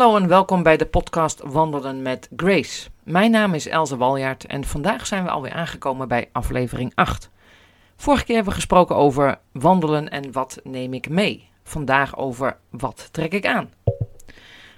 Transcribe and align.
Hallo 0.00 0.16
en 0.16 0.28
welkom 0.28 0.62
bij 0.62 0.76
de 0.76 0.86
podcast 0.86 1.40
Wandelen 1.44 2.02
met 2.02 2.28
Grace. 2.36 2.88
Mijn 3.02 3.30
naam 3.30 3.54
is 3.54 3.66
Elze 3.66 3.96
Waljaard 3.96 4.46
en 4.46 4.64
vandaag 4.64 5.06
zijn 5.06 5.24
we 5.24 5.30
alweer 5.30 5.52
aangekomen 5.52 6.08
bij 6.08 6.28
aflevering 6.32 6.92
8. 6.94 7.30
Vorige 7.96 8.24
keer 8.24 8.34
hebben 8.34 8.52
we 8.52 8.58
gesproken 8.58 8.96
over 8.96 9.38
wandelen 9.52 10.08
en 10.08 10.32
wat 10.32 10.60
neem 10.64 10.94
ik 10.94 11.08
mee. 11.08 11.48
Vandaag 11.62 12.16
over 12.16 12.56
wat 12.70 13.08
trek 13.12 13.32
ik 13.32 13.46
aan. 13.46 13.70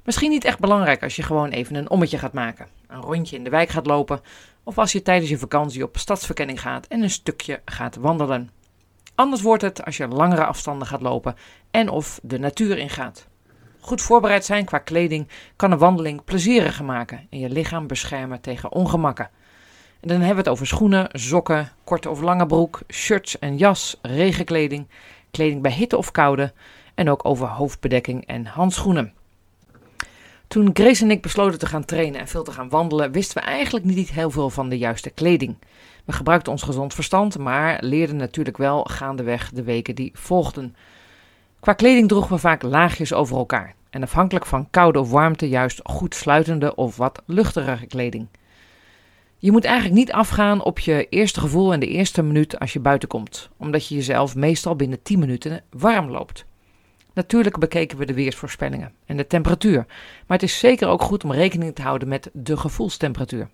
Misschien 0.05 0.30
niet 0.30 0.45
echt 0.45 0.59
belangrijk 0.59 1.02
als 1.02 1.16
je 1.16 1.23
gewoon 1.23 1.50
even 1.50 1.75
een 1.75 1.91
ommetje 1.91 2.18
gaat 2.18 2.32
maken, 2.32 2.68
een 2.86 3.00
rondje 3.00 3.36
in 3.36 3.45
de 3.45 3.50
wijk 3.50 3.68
gaat 3.68 3.86
lopen 3.86 4.20
of 4.64 4.78
als 4.78 4.92
je 4.92 5.02
tijdens 5.02 5.30
je 5.30 5.39
vakantie 5.39 5.83
op 5.83 5.98
stadsverkenning 5.98 6.61
gaat 6.61 6.86
en 6.86 7.02
een 7.02 7.11
stukje 7.11 7.61
gaat 7.64 7.97
wandelen. 7.97 8.50
Anders 9.14 9.42
wordt 9.42 9.62
het 9.62 9.84
als 9.84 9.97
je 9.97 10.09
langere 10.09 10.45
afstanden 10.45 10.86
gaat 10.86 11.02
lopen 11.02 11.36
en 11.70 11.89
of 11.89 12.20
de 12.23 12.39
natuur 12.39 12.78
ingaat. 12.78 13.30
Goed 13.84 14.02
voorbereid 14.02 14.45
zijn 14.45 14.64
qua 14.64 14.78
kleding 14.78 15.28
kan 15.56 15.72
een 15.72 15.78
wandeling 15.78 16.24
plezieriger 16.24 16.84
maken 16.84 17.27
en 17.30 17.38
je 17.38 17.48
lichaam 17.48 17.86
beschermen 17.86 18.41
tegen 18.41 18.72
ongemakken. 18.72 19.30
En 20.00 20.08
dan 20.08 20.16
hebben 20.16 20.34
we 20.34 20.41
het 20.41 20.48
over 20.48 20.66
schoenen, 20.66 21.08
sokken, 21.12 21.72
korte 21.84 22.10
of 22.10 22.20
lange 22.20 22.46
broek, 22.46 22.80
shirts 22.88 23.38
en 23.38 23.56
jas, 23.56 23.98
regenkleding, 24.02 24.88
kleding 25.30 25.62
bij 25.62 25.72
hitte 25.72 25.96
of 25.96 26.10
koude 26.10 26.52
en 26.95 27.10
ook 27.10 27.24
over 27.24 27.46
hoofdbedekking 27.46 28.27
en 28.27 28.46
handschoenen. 28.46 29.12
Toen 30.46 30.70
Grace 30.72 31.05
en 31.05 31.10
ik 31.10 31.22
besloten 31.22 31.58
te 31.58 31.66
gaan 31.66 31.84
trainen 31.84 32.20
en 32.20 32.28
veel 32.28 32.44
te 32.44 32.52
gaan 32.52 32.69
wandelen, 32.69 33.12
wisten 33.12 33.42
we 33.42 33.48
eigenlijk 33.48 33.84
niet 33.84 34.10
heel 34.10 34.30
veel 34.30 34.50
van 34.50 34.69
de 34.69 34.78
juiste 34.78 35.10
kleding. 35.10 35.56
We 36.05 36.12
gebruikten 36.12 36.52
ons 36.52 36.62
gezond 36.62 36.94
verstand, 36.94 37.39
maar 37.39 37.78
leerden 37.80 38.17
natuurlijk 38.17 38.56
wel 38.56 38.84
gaandeweg 38.84 39.50
de 39.50 39.62
weken 39.62 39.94
die 39.94 40.11
volgden. 40.14 40.74
Qua 41.62 41.72
kleding 41.72 42.08
droegen 42.08 42.32
we 42.32 42.38
vaak 42.38 42.62
laagjes 42.62 43.12
over 43.12 43.36
elkaar 43.36 43.74
en 43.91 44.02
afhankelijk 44.02 44.46
van 44.46 44.70
koude 44.70 44.98
of 44.98 45.10
warmte 45.10 45.48
juist 45.48 45.80
goed 45.84 46.14
sluitende 46.14 46.74
of 46.74 46.96
wat 46.96 47.22
luchtigere 47.27 47.86
kleding. 47.86 48.28
Je 49.38 49.52
moet 49.52 49.64
eigenlijk 49.64 49.94
niet 49.94 50.12
afgaan 50.12 50.62
op 50.62 50.78
je 50.78 51.06
eerste 51.08 51.40
gevoel 51.40 51.72
en 51.72 51.80
de 51.80 51.86
eerste 51.86 52.22
minuut 52.22 52.58
als 52.58 52.72
je 52.72 52.80
buiten 52.80 53.08
komt, 53.08 53.50
omdat 53.56 53.88
je 53.88 53.94
jezelf 53.94 54.34
meestal 54.34 54.77
binnen 54.77 55.02
10 55.02 55.18
minuten 55.18 55.62
warm 55.70 56.10
loopt. 56.10 56.44
Natuurlijk 57.14 57.58
bekeken 57.58 57.98
we 57.98 58.06
de 58.06 58.14
weersvoorspellingen 58.14 58.92
en 59.06 59.16
de 59.16 59.27
temperatuur, 59.27 59.86
maar 60.27 60.38
het 60.38 60.42
is 60.42 60.58
zeker 60.58 60.88
ook 60.88 61.02
goed 61.02 61.24
om 61.24 61.33
rekening 61.33 61.74
te 61.74 61.83
houden 61.83 62.08
met 62.08 62.30
de 62.33 62.56
gevoelstemperatuur. 62.56 63.48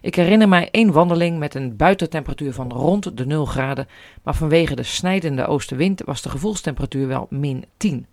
Ik 0.00 0.14
herinner 0.14 0.48
mij 0.48 0.68
één 0.70 0.92
wandeling 0.92 1.38
met 1.38 1.54
een 1.54 1.76
buitentemperatuur 1.76 2.52
van 2.52 2.72
rond 2.72 3.16
de 3.16 3.26
0 3.26 3.44
graden, 3.44 3.88
maar 4.22 4.34
vanwege 4.34 4.74
de 4.74 4.82
snijdende 4.82 5.46
oostenwind 5.46 6.02
was 6.04 6.22
de 6.22 6.30
gevoelstemperatuur 6.30 7.06
wel 7.06 7.26
min 7.30 7.64
10. 7.76 8.06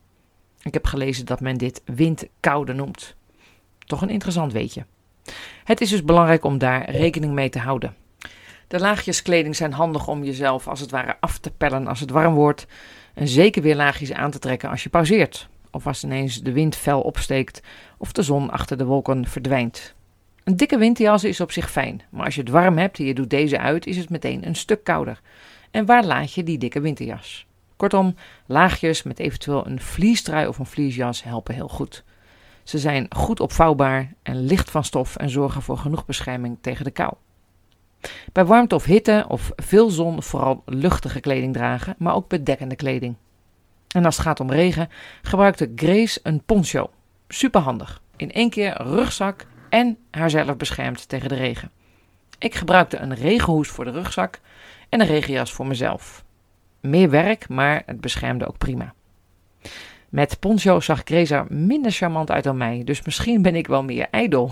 Ik 0.61 0.73
heb 0.73 0.85
gelezen 0.85 1.25
dat 1.25 1.39
men 1.39 1.57
dit 1.57 1.81
windkoude 1.85 2.73
noemt. 2.73 3.15
Toch 3.79 4.01
een 4.01 4.09
interessant 4.09 4.53
weetje. 4.53 4.85
Het 5.63 5.81
is 5.81 5.89
dus 5.89 6.03
belangrijk 6.03 6.43
om 6.43 6.57
daar 6.57 6.89
rekening 6.89 7.33
mee 7.33 7.49
te 7.49 7.59
houden. 7.59 7.95
De 8.67 8.79
laagjes 8.79 9.21
kleding 9.21 9.55
zijn 9.55 9.73
handig 9.73 10.07
om 10.07 10.23
jezelf 10.23 10.67
als 10.67 10.79
het 10.79 10.91
ware 10.91 11.17
af 11.19 11.37
te 11.37 11.51
pellen 11.51 11.87
als 11.87 11.99
het 11.99 12.11
warm 12.11 12.33
wordt. 12.33 12.67
En 13.13 13.27
zeker 13.27 13.61
weer 13.61 13.75
laagjes 13.75 14.13
aan 14.13 14.31
te 14.31 14.39
trekken 14.39 14.69
als 14.69 14.83
je 14.83 14.89
pauzeert. 14.89 15.49
Of 15.71 15.87
als 15.87 16.03
ineens 16.03 16.41
de 16.41 16.51
wind 16.51 16.75
fel 16.75 17.01
opsteekt 17.01 17.61
of 17.97 18.11
de 18.11 18.21
zon 18.21 18.49
achter 18.49 18.77
de 18.77 18.85
wolken 18.85 19.27
verdwijnt. 19.27 19.95
Een 20.43 20.57
dikke 20.57 20.77
winterjas 20.77 21.23
is 21.23 21.41
op 21.41 21.51
zich 21.51 21.71
fijn, 21.71 22.01
maar 22.09 22.25
als 22.25 22.35
je 22.35 22.41
het 22.41 22.49
warm 22.49 22.77
hebt 22.77 22.99
en 22.99 23.05
je 23.05 23.13
doet 23.13 23.29
deze 23.29 23.59
uit, 23.59 23.85
is 23.85 23.97
het 23.97 24.09
meteen 24.09 24.47
een 24.47 24.55
stuk 24.55 24.83
kouder. 24.83 25.21
En 25.71 25.85
waar 25.85 26.05
laat 26.05 26.33
je 26.33 26.43
die 26.43 26.57
dikke 26.57 26.81
winterjas? 26.81 27.45
Kortom, 27.75 28.15
laagjes 28.45 29.03
met 29.03 29.19
eventueel 29.19 29.67
een 29.67 29.81
vliestrui 29.81 30.47
of 30.47 30.59
een 30.59 30.65
vliesjas 30.65 31.23
helpen 31.23 31.55
heel 31.55 31.67
goed. 31.67 32.03
Ze 32.63 32.79
zijn 32.79 33.05
goed 33.15 33.39
opvouwbaar 33.39 34.13
en 34.23 34.45
licht 34.45 34.71
van 34.71 34.83
stof 34.83 35.15
en 35.15 35.29
zorgen 35.29 35.61
voor 35.61 35.77
genoeg 35.77 36.05
bescherming 36.05 36.57
tegen 36.61 36.85
de 36.85 36.91
kou. 36.91 37.13
Bij 38.31 38.45
warmte 38.45 38.75
of 38.75 38.83
hitte 38.83 39.25
of 39.27 39.51
veel 39.55 39.89
zon 39.89 40.23
vooral 40.23 40.63
luchtige 40.65 41.19
kleding 41.19 41.53
dragen, 41.53 41.95
maar 41.97 42.15
ook 42.15 42.27
bedekkende 42.27 42.75
kleding. 42.75 43.15
En 43.87 44.05
als 44.05 44.17
het 44.17 44.25
gaat 44.25 44.39
om 44.39 44.51
regen, 44.51 44.89
gebruikte 45.21 45.71
Grace 45.75 46.19
een 46.23 46.43
poncho. 46.45 46.89
Superhandig. 47.27 48.01
In 48.15 48.31
één 48.31 48.49
keer 48.49 48.81
rugzak 48.81 49.45
en 49.71 49.97
haarzelf 50.11 50.57
beschermd 50.57 51.09
tegen 51.09 51.29
de 51.29 51.35
regen. 51.35 51.71
Ik 52.39 52.55
gebruikte 52.55 52.97
een 52.97 53.15
regenhoes 53.15 53.67
voor 53.67 53.85
de 53.85 53.91
rugzak 53.91 54.39
en 54.89 55.01
een 55.01 55.07
regenjas 55.07 55.51
voor 55.51 55.67
mezelf. 55.67 56.23
Meer 56.79 57.09
werk, 57.09 57.49
maar 57.49 57.83
het 57.85 58.01
beschermde 58.01 58.47
ook 58.47 58.57
prima. 58.57 58.93
Met 60.09 60.39
poncho 60.39 60.79
zag 60.79 61.01
Grace 61.03 61.45
minder 61.49 61.91
charmant 61.91 62.31
uit 62.31 62.43
dan 62.43 62.57
mij, 62.57 62.81
dus 62.85 63.01
misschien 63.01 63.41
ben 63.41 63.55
ik 63.55 63.67
wel 63.67 63.83
meer 63.83 64.07
ijdel. 64.11 64.51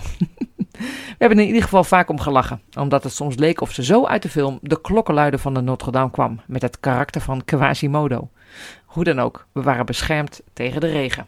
We 0.78 1.26
hebben 1.26 1.38
in 1.38 1.46
ieder 1.46 1.62
geval 1.62 1.84
vaak 1.84 2.08
om 2.08 2.20
gelachen, 2.20 2.62
omdat 2.78 3.02
het 3.02 3.12
soms 3.12 3.36
leek 3.36 3.60
of 3.60 3.72
ze 3.72 3.84
zo 3.84 4.06
uit 4.06 4.22
de 4.22 4.28
film 4.28 4.58
De 4.62 4.80
Klokkenluider 4.80 5.40
van 5.40 5.54
de 5.54 5.60
Notre 5.60 5.90
Dame 5.90 6.10
kwam, 6.10 6.40
met 6.46 6.62
het 6.62 6.80
karakter 6.80 7.20
van 7.20 7.44
Quasimodo. 7.44 8.28
Hoe 8.84 9.04
dan 9.04 9.20
ook, 9.20 9.46
we 9.52 9.62
waren 9.62 9.86
beschermd 9.86 10.42
tegen 10.52 10.80
de 10.80 10.90
regen. 10.90 11.26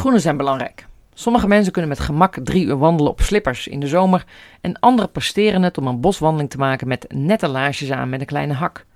Schoenen 0.00 0.20
zijn 0.20 0.36
belangrijk. 0.36 0.86
Sommige 1.14 1.48
mensen 1.48 1.72
kunnen 1.72 1.90
met 1.90 2.00
gemak 2.00 2.36
drie 2.44 2.66
uur 2.66 2.78
wandelen 2.78 3.12
op 3.12 3.20
slippers 3.20 3.66
in 3.66 3.80
de 3.80 3.86
zomer 3.86 4.24
en 4.60 4.78
anderen 4.78 5.10
presteren 5.10 5.62
het 5.62 5.78
om 5.78 5.86
een 5.86 6.00
boswandeling 6.00 6.50
te 6.50 6.58
maken 6.58 6.88
met 6.88 7.06
nette 7.08 7.48
laarsjes 7.48 7.90
aan 7.90 8.08
met 8.08 8.20
een 8.20 8.26
kleine 8.26 8.52
hak. 8.52 8.86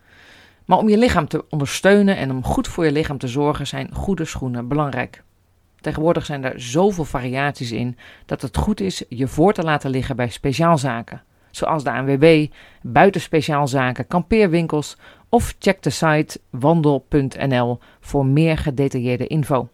Maar 0.65 0.79
om 0.79 0.89
je 0.89 0.99
lichaam 0.99 1.29
te 1.29 1.45
ondersteunen 1.51 2.17
en 2.17 2.31
om 2.31 2.45
goed 2.45 2.69
voor 2.69 2.85
je 2.85 2.93
lichaam 2.93 3.19
te 3.19 3.29
zorgen 3.29 3.67
zijn 3.67 3.95
goede 3.95 4.25
schoenen 4.25 4.69
belangrijk. 4.69 5.23
Tegenwoordig 5.81 6.25
zijn 6.25 6.45
er 6.45 6.61
zoveel 6.61 7.05
variaties 7.05 7.73
in 7.73 7.97
dat 8.27 8.43
het 8.43 8.57
goed 8.57 8.81
is 8.81 9.05
je 9.09 9.27
voor 9.27 9.53
te 9.53 9.63
laten 9.63 9.91
liggen 9.91 10.17
bij 10.17 10.29
speciaalzaken, 10.29 11.23
zoals 11.51 11.85
de 11.85 11.91
ANWB, 11.91 12.47
buitenspeciaalzaken, 12.83 14.07
kampeerwinkels 14.07 14.97
of 15.29 15.55
check 15.59 15.83
de 15.83 15.91
site 15.91 16.41
wandel.nl 16.51 17.79
voor 18.01 18.27
meer 18.27 18.59
gedetailleerde 18.59 19.27
info. 19.27 19.69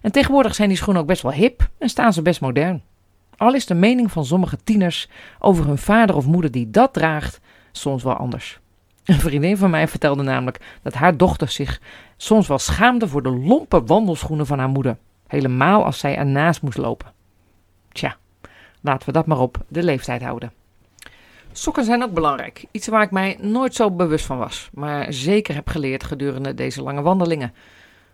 En 0.00 0.12
tegenwoordig 0.12 0.54
zijn 0.54 0.68
die 0.68 0.76
schoenen 0.76 1.02
ook 1.02 1.08
best 1.08 1.22
wel 1.22 1.32
hip 1.32 1.68
en 1.78 1.88
staan 1.88 2.12
ze 2.12 2.22
best 2.22 2.40
modern. 2.40 2.82
Al 3.36 3.54
is 3.54 3.66
de 3.66 3.74
mening 3.74 4.12
van 4.12 4.24
sommige 4.24 4.58
tieners 4.64 5.08
over 5.38 5.66
hun 5.66 5.78
vader 5.78 6.16
of 6.16 6.26
moeder 6.26 6.50
die 6.50 6.70
dat 6.70 6.92
draagt 6.92 7.40
soms 7.72 8.02
wel 8.02 8.14
anders. 8.14 8.60
Een 9.04 9.20
vriendin 9.20 9.56
van 9.56 9.70
mij 9.70 9.88
vertelde 9.88 10.22
namelijk 10.22 10.60
dat 10.82 10.94
haar 10.94 11.16
dochter 11.16 11.48
zich 11.48 11.80
soms 12.16 12.46
wel 12.46 12.58
schaamde 12.58 13.08
voor 13.08 13.22
de 13.22 13.30
lompe 13.30 13.84
wandelschoenen 13.84 14.46
van 14.46 14.58
haar 14.58 14.68
moeder. 14.68 14.96
Helemaal 15.26 15.84
als 15.84 15.98
zij 15.98 16.16
ernaast 16.16 16.62
moest 16.62 16.78
lopen. 16.78 17.12
Tja, 17.92 18.16
laten 18.80 19.06
we 19.06 19.12
dat 19.12 19.26
maar 19.26 19.38
op 19.38 19.58
de 19.68 19.82
leeftijd 19.82 20.22
houden. 20.22 20.52
Sokken 21.52 21.84
zijn 21.84 22.02
ook 22.02 22.12
belangrijk. 22.12 22.64
Iets 22.70 22.88
waar 22.88 23.02
ik 23.02 23.10
mij 23.10 23.36
nooit 23.40 23.74
zo 23.74 23.90
bewust 23.90 24.24
van 24.24 24.38
was, 24.38 24.68
maar 24.72 25.12
zeker 25.12 25.54
heb 25.54 25.68
geleerd 25.68 26.04
gedurende 26.04 26.54
deze 26.54 26.82
lange 26.82 27.02
wandelingen. 27.02 27.54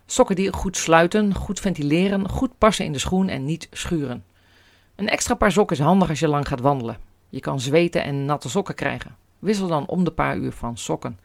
Sokken 0.06 0.36
die 0.36 0.52
goed 0.52 0.76
sluiten, 0.76 1.34
goed 1.34 1.60
ventileren, 1.60 2.28
goed 2.28 2.58
passen 2.58 2.84
in 2.84 2.92
de 2.92 2.98
schoen 2.98 3.28
en 3.28 3.44
niet 3.44 3.68
schuren. 3.70 4.24
Een 4.94 5.08
extra 5.08 5.34
paar 5.34 5.52
sokken 5.52 5.76
is 5.76 5.82
handig 5.82 6.08
als 6.08 6.20
je 6.20 6.28
lang 6.28 6.48
gaat 6.48 6.60
wandelen. 6.60 6.98
Je 7.28 7.40
kan 7.40 7.60
zweten 7.60 8.04
en 8.04 8.24
natte 8.24 8.48
sokken 8.48 8.74
krijgen. 8.74 9.16
Wissel 9.38 9.68
dan 9.68 9.86
om 9.86 10.04
de 10.04 10.10
paar 10.10 10.36
uur 10.36 10.52
van 10.52 10.76
sokken. 10.76 11.18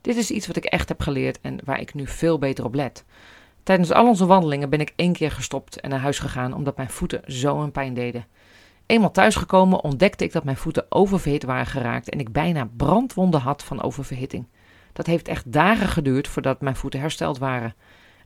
Dit 0.00 0.16
is 0.16 0.30
iets 0.30 0.46
wat 0.46 0.56
ik 0.56 0.64
echt 0.64 0.88
heb 0.88 1.00
geleerd 1.00 1.40
en 1.40 1.58
waar 1.64 1.80
ik 1.80 1.94
nu 1.94 2.06
veel 2.06 2.38
beter 2.38 2.64
op 2.64 2.74
let. 2.74 3.04
Tijdens 3.62 3.92
al 3.92 4.06
onze 4.06 4.26
wandelingen 4.26 4.70
ben 4.70 4.80
ik 4.80 4.92
één 4.96 5.12
keer 5.12 5.30
gestopt 5.30 5.80
en 5.80 5.90
naar 5.90 6.00
huis 6.00 6.18
gegaan 6.18 6.54
omdat 6.54 6.76
mijn 6.76 6.90
voeten 6.90 7.22
zo 7.26 7.60
een 7.60 7.72
pijn 7.72 7.94
deden. 7.94 8.26
Eenmaal 8.86 9.10
thuisgekomen 9.10 9.84
ontdekte 9.84 10.24
ik 10.24 10.32
dat 10.32 10.44
mijn 10.44 10.56
voeten 10.56 10.86
oververhit 10.88 11.42
waren 11.44 11.66
geraakt 11.66 12.08
en 12.08 12.20
ik 12.20 12.32
bijna 12.32 12.68
brandwonden 12.76 13.40
had 13.40 13.64
van 13.64 13.82
oververhitting. 13.82 14.46
Dat 14.92 15.06
heeft 15.06 15.28
echt 15.28 15.52
dagen 15.52 15.88
geduurd 15.88 16.28
voordat 16.28 16.60
mijn 16.60 16.76
voeten 16.76 17.00
hersteld 17.00 17.38
waren. 17.38 17.74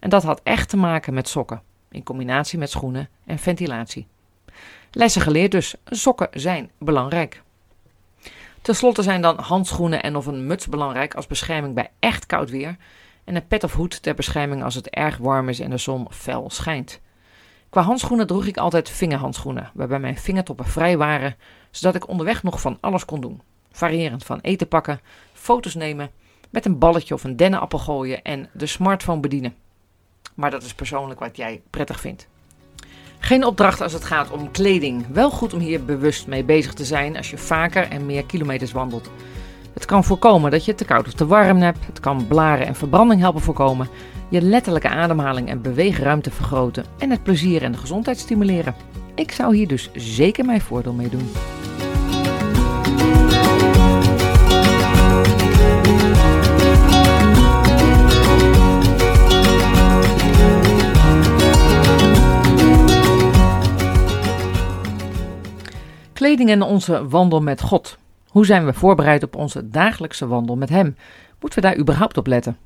En 0.02 0.10
dat 0.10 0.22
had 0.22 0.40
echt 0.42 0.68
te 0.68 0.76
maken 0.76 1.14
met 1.14 1.28
sokken, 1.28 1.62
in 1.90 2.02
combinatie 2.02 2.58
met 2.58 2.70
schoenen 2.70 3.08
en 3.26 3.38
ventilatie. 3.38 4.06
Lessen 4.90 5.22
geleerd 5.22 5.50
dus, 5.50 5.74
sokken 5.84 6.28
zijn 6.32 6.70
belangrijk. 6.78 7.42
Ten 8.62 8.74
slotte 8.74 9.02
zijn 9.02 9.22
dan 9.22 9.38
handschoenen 9.38 10.02
en 10.02 10.16
of 10.16 10.26
een 10.26 10.46
muts 10.46 10.66
belangrijk 10.66 11.14
als 11.14 11.26
bescherming 11.26 11.74
bij 11.74 11.90
echt 11.98 12.26
koud 12.26 12.50
weer 12.50 12.76
en 13.24 13.34
een 13.34 13.46
pet 13.46 13.64
of 13.64 13.72
hoed 13.72 14.02
ter 14.02 14.14
bescherming 14.14 14.62
als 14.62 14.74
het 14.74 14.90
erg 14.90 15.16
warm 15.16 15.48
is 15.48 15.60
en 15.60 15.70
de 15.70 15.76
zon 15.76 16.06
fel 16.10 16.50
schijnt. 16.50 17.00
Qua 17.70 17.82
handschoenen 17.82 18.26
droeg 18.26 18.46
ik 18.46 18.56
altijd 18.56 18.88
vingerhandschoenen, 18.88 19.70
waarbij 19.74 19.98
mijn 19.98 20.18
vingertoppen 20.18 20.66
vrij 20.66 20.96
waren, 20.96 21.36
zodat 21.70 21.94
ik 21.94 22.08
onderweg 22.08 22.42
nog 22.42 22.60
van 22.60 22.78
alles 22.80 23.04
kon 23.04 23.20
doen. 23.20 23.40
Variërend 23.72 24.24
van 24.24 24.40
eten 24.40 24.68
pakken, 24.68 25.00
foto's 25.32 25.74
nemen, 25.74 26.10
met 26.50 26.64
een 26.64 26.78
balletje 26.78 27.14
of 27.14 27.24
een 27.24 27.36
dennenappel 27.36 27.78
gooien 27.78 28.22
en 28.22 28.48
de 28.52 28.66
smartphone 28.66 29.20
bedienen. 29.20 29.54
Maar 30.34 30.50
dat 30.50 30.62
is 30.62 30.74
persoonlijk 30.74 31.20
wat 31.20 31.36
jij 31.36 31.60
prettig 31.70 32.00
vindt. 32.00 32.26
Geen 33.18 33.44
opdracht 33.44 33.80
als 33.80 33.92
het 33.92 34.04
gaat 34.04 34.30
om 34.30 34.50
kleding. 34.50 35.06
Wel 35.12 35.30
goed 35.30 35.54
om 35.54 35.60
hier 35.60 35.84
bewust 35.84 36.26
mee 36.26 36.44
bezig 36.44 36.74
te 36.74 36.84
zijn 36.84 37.16
als 37.16 37.30
je 37.30 37.38
vaker 37.38 37.88
en 37.88 38.06
meer 38.06 38.24
kilometers 38.24 38.72
wandelt. 38.72 39.10
Het 39.74 39.84
kan 39.84 40.04
voorkomen 40.04 40.50
dat 40.50 40.64
je 40.64 40.74
te 40.74 40.84
koud 40.84 41.06
of 41.06 41.12
te 41.12 41.26
warm 41.26 41.58
hebt. 41.58 41.86
Het 41.86 42.00
kan 42.00 42.26
blaren 42.26 42.66
en 42.66 42.74
verbranding 42.74 43.20
helpen 43.20 43.40
voorkomen. 43.40 43.88
Je 44.28 44.42
letterlijke 44.42 44.88
ademhaling 44.88 45.48
en 45.48 45.62
beweegruimte 45.62 46.30
vergroten. 46.30 46.84
En 46.98 47.10
het 47.10 47.22
plezier 47.22 47.62
en 47.62 47.72
de 47.72 47.78
gezondheid 47.78 48.18
stimuleren. 48.18 48.74
Ik 49.14 49.32
zou 49.32 49.56
hier 49.56 49.68
dus 49.68 49.90
zeker 49.94 50.44
mijn 50.44 50.60
voordeel 50.60 50.92
mee 50.92 51.08
doen. 51.08 51.30
Kleding 66.32 66.62
en 66.62 66.68
onze 66.68 67.08
wandel 67.08 67.40
met 67.40 67.60
God. 67.60 67.98
Hoe 68.28 68.46
zijn 68.46 68.64
we 68.64 68.72
voorbereid 68.72 69.22
op 69.22 69.36
onze 69.36 69.68
dagelijkse 69.68 70.26
wandel 70.26 70.56
met 70.56 70.68
Hem? 70.68 70.96
Moeten 71.40 71.62
we 71.62 71.68
daar 71.68 71.78
überhaupt 71.78 72.16
op 72.16 72.26
letten? 72.26 72.56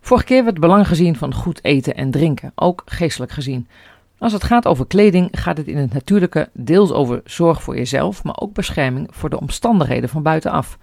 Vorige 0.00 0.26
keer 0.26 0.36
werd 0.42 0.50
het 0.50 0.60
belang 0.60 0.86
gezien 0.86 1.16
van 1.16 1.34
goed 1.34 1.64
eten 1.64 1.94
en 1.94 2.10
drinken, 2.10 2.52
ook 2.54 2.82
geestelijk 2.86 3.32
gezien. 3.32 3.68
Als 4.18 4.32
het 4.32 4.44
gaat 4.44 4.66
over 4.66 4.86
kleding, 4.86 5.28
gaat 5.30 5.56
het 5.56 5.66
in 5.66 5.76
het 5.76 5.92
natuurlijke 5.92 6.48
deels 6.52 6.92
over 6.92 7.20
zorg 7.24 7.62
voor 7.62 7.76
jezelf, 7.76 8.24
maar 8.24 8.36
ook 8.40 8.52
bescherming 8.52 9.08
voor 9.10 9.30
de 9.30 9.40
omstandigheden 9.40 10.08
van 10.08 10.22
buitenaf. 10.22 10.78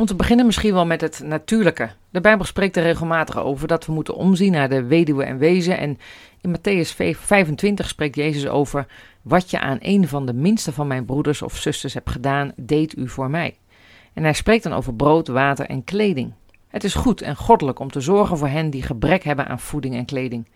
Om 0.00 0.06
te 0.06 0.14
beginnen 0.14 0.46
misschien 0.46 0.72
wel 0.72 0.86
met 0.86 1.00
het 1.00 1.20
natuurlijke. 1.24 1.90
De 2.10 2.20
Bijbel 2.20 2.44
spreekt 2.44 2.76
er 2.76 2.82
regelmatig 2.82 3.38
over 3.38 3.68
dat 3.68 3.86
we 3.86 3.92
moeten 3.92 4.14
omzien 4.14 4.52
naar 4.52 4.68
de 4.68 4.84
weduwe 4.84 5.24
en 5.24 5.38
wezen. 5.38 5.78
En 5.78 5.98
in 6.40 6.56
Matthäus 6.56 7.16
25 7.16 7.88
spreekt 7.88 8.16
Jezus 8.16 8.48
over 8.48 8.86
wat 9.22 9.50
je 9.50 9.60
aan 9.60 9.78
een 9.80 10.08
van 10.08 10.26
de 10.26 10.32
minste 10.32 10.72
van 10.72 10.86
mijn 10.86 11.04
broeders 11.04 11.42
of 11.42 11.56
zusters 11.56 11.94
hebt 11.94 12.10
gedaan, 12.10 12.52
deed 12.56 12.96
u 12.96 13.08
voor 13.08 13.30
mij. 13.30 13.58
En 14.12 14.22
hij 14.22 14.32
spreekt 14.32 14.62
dan 14.62 14.72
over 14.72 14.94
brood, 14.94 15.28
water 15.28 15.66
en 15.66 15.84
kleding. 15.84 16.32
Het 16.68 16.84
is 16.84 16.94
goed 16.94 17.22
en 17.22 17.36
goddelijk 17.36 17.78
om 17.78 17.90
te 17.90 18.00
zorgen 18.00 18.38
voor 18.38 18.48
hen 18.48 18.70
die 18.70 18.82
gebrek 18.82 19.24
hebben 19.24 19.46
aan 19.46 19.60
voeding 19.60 19.94
en 19.94 20.04
kleding. 20.04 20.48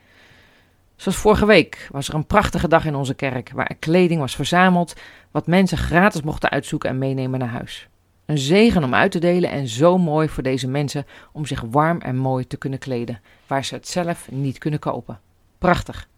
Zoals 0.97 1.19
vorige 1.19 1.47
week 1.47 1.89
was 1.91 2.09
er 2.09 2.15
een 2.15 2.27
prachtige 2.27 2.69
dag 2.69 2.85
in 2.85 2.95
onze 2.95 3.15
kerk 3.15 3.51
waar 3.55 3.67
er 3.67 3.77
kleding 3.77 4.21
was 4.21 4.35
verzameld, 4.35 4.95
wat 5.31 5.47
mensen 5.47 5.79
gratis 5.79 6.23
mochten 6.23 6.51
uitzoeken 6.51 6.91
en 6.91 6.99
meenemen 6.99 7.39
naar 7.39 7.49
huis. 7.49 7.91
Een 8.33 8.39
zegen 8.39 8.85
om 8.85 8.95
uit 8.95 9.11
te 9.11 9.19
delen 9.19 9.51
en 9.51 9.69
zo 9.69 9.99
mooi 9.99 10.29
voor 10.29 10.43
deze 10.43 10.69
mensen 10.69 11.07
om 11.33 11.47
zich 11.47 11.65
warm 11.71 12.01
en 12.01 12.17
mooi 12.17 12.47
te 12.47 12.57
kunnen 12.57 12.79
kleden, 12.79 13.21
waar 13.47 13.65
ze 13.65 13.75
het 13.75 13.89
zelf 13.89 14.29
niet 14.31 14.59
kunnen 14.59 14.81
kopen. 14.81 15.21
Prachtig. 15.59 16.09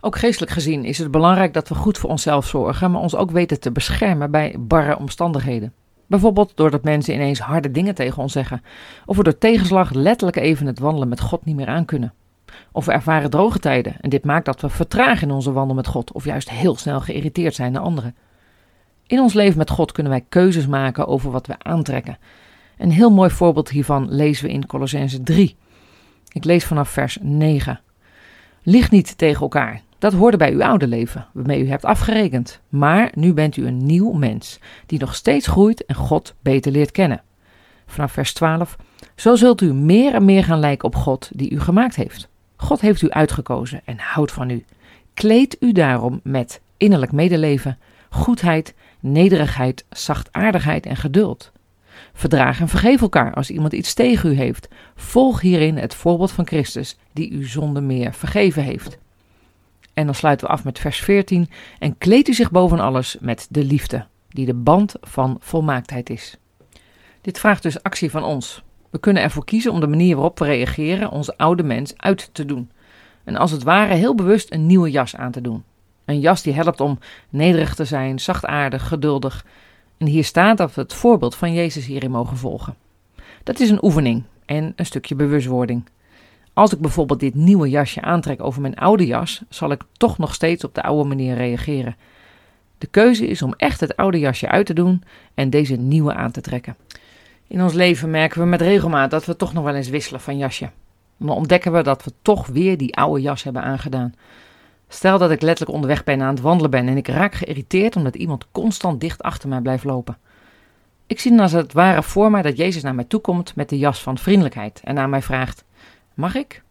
Ook 0.00 0.18
geestelijk 0.18 0.52
gezien 0.52 0.84
is 0.84 0.98
het 0.98 1.10
belangrijk 1.10 1.52
dat 1.52 1.68
we 1.68 1.74
goed 1.74 1.98
voor 1.98 2.10
onszelf 2.10 2.46
zorgen, 2.46 2.90
maar 2.90 3.00
ons 3.00 3.14
ook 3.14 3.30
weten 3.30 3.60
te 3.60 3.70
beschermen 3.70 4.30
bij 4.30 4.54
barre 4.58 4.98
omstandigheden. 4.98 5.72
Bijvoorbeeld 6.06 6.52
doordat 6.54 6.84
mensen 6.84 7.14
ineens 7.14 7.38
harde 7.38 7.70
dingen 7.70 7.94
tegen 7.94 8.22
ons 8.22 8.32
zeggen, 8.32 8.62
of 9.06 9.16
we 9.16 9.22
door 9.22 9.38
tegenslag 9.38 9.90
letterlijk 9.92 10.36
even 10.36 10.66
het 10.66 10.78
wandelen 10.78 11.08
met 11.08 11.20
God 11.20 11.44
niet 11.44 11.56
meer 11.56 11.68
aankunnen. 11.68 12.12
Of 12.72 12.84
we 12.84 12.92
ervaren 12.92 13.30
droge 13.30 13.58
tijden 13.58 13.96
en 14.00 14.10
dit 14.10 14.24
maakt 14.24 14.44
dat 14.44 14.60
we 14.60 14.68
vertragen 14.68 15.28
in 15.28 15.34
onze 15.34 15.52
wandel 15.52 15.76
met 15.76 15.86
God, 15.86 16.12
of 16.12 16.24
juist 16.24 16.50
heel 16.50 16.76
snel 16.76 17.00
geïrriteerd 17.00 17.54
zijn 17.54 17.72
naar 17.72 17.82
anderen. 17.82 18.14
In 19.08 19.20
ons 19.20 19.32
leven 19.32 19.58
met 19.58 19.70
God 19.70 19.92
kunnen 19.92 20.12
wij 20.12 20.24
keuzes 20.28 20.66
maken 20.66 21.06
over 21.06 21.30
wat 21.30 21.46
we 21.46 21.54
aantrekken. 21.58 22.18
Een 22.78 22.90
heel 22.90 23.10
mooi 23.10 23.30
voorbeeld 23.30 23.68
hiervan 23.68 24.14
lezen 24.14 24.46
we 24.46 24.52
in 24.52 24.66
Colossense 24.66 25.22
3. 25.22 25.56
Ik 26.32 26.44
lees 26.44 26.64
vanaf 26.64 26.88
vers 26.88 27.18
9. 27.20 27.80
Lieg 28.62 28.90
niet 28.90 29.18
tegen 29.18 29.40
elkaar. 29.40 29.80
Dat 29.98 30.12
hoorde 30.12 30.36
bij 30.36 30.52
uw 30.52 30.62
oude 30.62 30.86
leven, 30.86 31.26
waarmee 31.32 31.64
u 31.64 31.68
hebt 31.68 31.84
afgerekend. 31.84 32.60
Maar 32.68 33.10
nu 33.14 33.32
bent 33.32 33.56
u 33.56 33.66
een 33.66 33.86
nieuw 33.86 34.12
mens, 34.12 34.58
die 34.86 34.98
nog 34.98 35.14
steeds 35.14 35.46
groeit 35.46 35.84
en 35.84 35.94
God 35.94 36.34
beter 36.42 36.72
leert 36.72 36.90
kennen. 36.90 37.22
Vanaf 37.86 38.12
vers 38.12 38.32
12. 38.32 38.76
Zo 39.14 39.34
zult 39.34 39.60
u 39.60 39.74
meer 39.74 40.14
en 40.14 40.24
meer 40.24 40.44
gaan 40.44 40.60
lijken 40.60 40.88
op 40.88 40.94
God 40.94 41.30
die 41.34 41.50
u 41.50 41.60
gemaakt 41.60 41.96
heeft. 41.96 42.28
God 42.56 42.80
heeft 42.80 43.02
u 43.02 43.10
uitgekozen 43.10 43.80
en 43.84 43.98
houdt 43.98 44.32
van 44.32 44.50
u. 44.50 44.64
Kleed 45.14 45.56
u 45.60 45.72
daarom 45.72 46.20
met 46.22 46.60
innerlijk 46.76 47.12
medeleven, 47.12 47.78
goedheid, 48.10 48.74
nederigheid, 49.00 49.84
zachtaardigheid 49.90 50.86
en 50.86 50.96
geduld. 50.96 51.52
Verdraag 52.12 52.60
en 52.60 52.68
vergeef 52.68 53.00
elkaar 53.00 53.34
als 53.34 53.50
iemand 53.50 53.72
iets 53.72 53.94
tegen 53.94 54.30
u 54.30 54.34
heeft. 54.34 54.68
Volg 54.94 55.40
hierin 55.40 55.76
het 55.76 55.94
voorbeeld 55.94 56.32
van 56.32 56.46
Christus, 56.46 56.96
die 57.12 57.30
u 57.30 57.44
zonder 57.44 57.82
meer 57.82 58.14
vergeven 58.14 58.62
heeft. 58.62 58.98
En 59.94 60.04
dan 60.04 60.14
sluiten 60.14 60.46
we 60.46 60.52
af 60.52 60.64
met 60.64 60.78
vers 60.78 60.98
14. 60.98 61.48
En 61.78 61.98
kleed 61.98 62.28
u 62.28 62.34
zich 62.34 62.50
boven 62.50 62.80
alles 62.80 63.16
met 63.20 63.46
de 63.50 63.64
liefde, 63.64 64.06
die 64.28 64.46
de 64.46 64.54
band 64.54 64.94
van 65.00 65.36
volmaaktheid 65.40 66.10
is. 66.10 66.36
Dit 67.20 67.38
vraagt 67.38 67.62
dus 67.62 67.82
actie 67.82 68.10
van 68.10 68.24
ons. 68.24 68.62
We 68.90 68.98
kunnen 68.98 69.22
ervoor 69.22 69.44
kiezen 69.44 69.72
om 69.72 69.80
de 69.80 69.86
manier 69.86 70.14
waarop 70.14 70.38
we 70.38 70.44
reageren 70.44 71.10
onze 71.10 71.36
oude 71.36 71.62
mens 71.62 71.92
uit 71.96 72.30
te 72.32 72.44
doen. 72.44 72.70
En 73.24 73.36
als 73.36 73.50
het 73.50 73.62
ware 73.62 73.94
heel 73.94 74.14
bewust 74.14 74.52
een 74.52 74.66
nieuwe 74.66 74.90
jas 74.90 75.16
aan 75.16 75.32
te 75.32 75.40
doen. 75.40 75.64
Een 76.08 76.20
jas 76.20 76.42
die 76.42 76.52
helpt 76.52 76.80
om 76.80 76.98
nederig 77.28 77.74
te 77.74 77.84
zijn, 77.84 78.18
zachtaardig, 78.18 78.88
geduldig. 78.88 79.44
En 79.98 80.06
hier 80.06 80.24
staat 80.24 80.56
dat 80.56 80.74
we 80.74 80.80
het 80.80 80.94
voorbeeld 80.94 81.34
van 81.34 81.52
Jezus 81.52 81.86
hierin 81.86 82.10
mogen 82.10 82.36
volgen. 82.36 82.74
Dat 83.42 83.60
is 83.60 83.70
een 83.70 83.84
oefening 83.84 84.22
en 84.46 84.72
een 84.76 84.86
stukje 84.86 85.14
bewustwording. 85.14 85.88
Als 86.52 86.72
ik 86.72 86.78
bijvoorbeeld 86.78 87.20
dit 87.20 87.34
nieuwe 87.34 87.68
jasje 87.68 88.00
aantrek 88.00 88.42
over 88.42 88.60
mijn 88.60 88.74
oude 88.74 89.06
jas, 89.06 89.42
zal 89.48 89.70
ik 89.70 89.82
toch 89.92 90.18
nog 90.18 90.34
steeds 90.34 90.64
op 90.64 90.74
de 90.74 90.82
oude 90.82 91.08
manier 91.08 91.34
reageren. 91.34 91.96
De 92.78 92.86
keuze 92.86 93.26
is 93.26 93.42
om 93.42 93.54
echt 93.56 93.80
het 93.80 93.96
oude 93.96 94.18
jasje 94.18 94.48
uit 94.48 94.66
te 94.66 94.74
doen 94.74 95.02
en 95.34 95.50
deze 95.50 95.76
nieuwe 95.76 96.14
aan 96.14 96.30
te 96.30 96.40
trekken. 96.40 96.76
In 97.46 97.62
ons 97.62 97.72
leven 97.72 98.10
merken 98.10 98.40
we 98.40 98.46
met 98.46 98.60
regelmaat 98.60 99.10
dat 99.10 99.24
we 99.24 99.36
toch 99.36 99.52
nog 99.52 99.64
wel 99.64 99.74
eens 99.74 99.88
wisselen 99.88 100.20
van 100.20 100.38
jasje. 100.38 100.70
Dan 101.16 101.36
ontdekken 101.36 101.72
we 101.72 101.82
dat 101.82 102.04
we 102.04 102.12
toch 102.22 102.46
weer 102.46 102.76
die 102.76 102.96
oude 102.96 103.20
jas 103.20 103.42
hebben 103.42 103.62
aangedaan. 103.62 104.14
Stel 104.88 105.18
dat 105.18 105.30
ik 105.30 105.42
letterlijk 105.42 105.74
onderweg 105.74 106.04
ben 106.04 106.22
aan 106.22 106.34
het 106.34 106.40
wandelen 106.40 106.70
ben 106.70 106.88
en 106.88 106.96
ik 106.96 107.08
raak 107.08 107.34
geïrriteerd 107.34 107.96
omdat 107.96 108.16
iemand 108.16 108.46
constant 108.52 109.00
dicht 109.00 109.22
achter 109.22 109.48
mij 109.48 109.60
blijft 109.60 109.84
lopen. 109.84 110.18
Ik 111.06 111.20
zie 111.20 111.30
dan 111.30 111.40
als 111.40 111.52
het 111.52 111.72
ware 111.72 112.02
voor 112.02 112.30
mij 112.30 112.42
dat 112.42 112.56
Jezus 112.56 112.82
naar 112.82 112.94
mij 112.94 113.04
toe 113.04 113.20
komt 113.20 113.56
met 113.56 113.68
de 113.68 113.78
jas 113.78 114.02
van 114.02 114.18
vriendelijkheid 114.18 114.80
en 114.84 114.98
aan 114.98 115.10
mij 115.10 115.22
vraagt: 115.22 115.64
Mag 116.14 116.34
ik? 116.34 116.62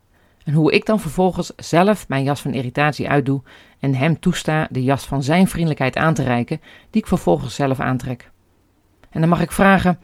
En 0.44 0.54
hoe 0.54 0.72
ik 0.72 0.86
dan 0.86 1.00
vervolgens 1.00 1.52
zelf 1.56 2.08
mijn 2.08 2.24
jas 2.24 2.42
van 2.42 2.54
irritatie 2.54 3.10
uitdoe 3.10 3.42
en 3.80 3.96
hem 3.96 4.20
toesta 4.20 4.68
de 4.72 4.84
jas 4.84 5.06
van 5.06 5.24
zijn 5.24 5.48
vriendelijkheid 5.48 5.96
aan 5.96 6.14
te 6.14 6.24
reiken, 6.24 6.62
die 6.90 7.02
ik 7.02 7.08
vervolgens 7.08 7.56
zelf 7.56 7.80
aantrek. 7.80 8.32
En 9.10 9.20
dan 9.20 9.30
mag 9.30 9.42
ik 9.42 9.52
vragen: 9.52 10.00